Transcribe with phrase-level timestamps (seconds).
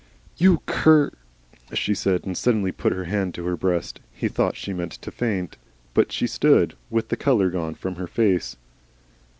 [0.35, 1.13] "You CUR,"
[1.73, 3.99] she said, and suddenly put her hand to her breast.
[4.11, 5.57] He thought she meant to faint,
[5.93, 8.57] but she stood, with the colour gone from her face.